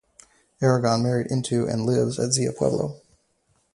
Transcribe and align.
Aragon 0.63 1.03
married 1.03 1.27
into 1.27 1.67
and 1.67 1.85
lives 1.85 2.17
at 2.17 2.31
Zia 2.31 2.51
Pueblo. 2.53 2.95